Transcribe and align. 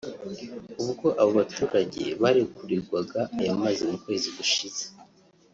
ubwo 0.83 1.07
abo 1.21 1.31
baturage 1.39 2.03
barekurirwaga 2.21 3.19
ayo 3.39 3.53
mazi 3.61 3.81
mu 3.91 3.97
kwezi 4.03 4.27
gushize 4.37 4.83